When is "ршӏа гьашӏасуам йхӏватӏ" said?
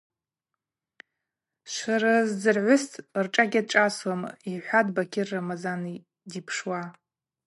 3.23-4.93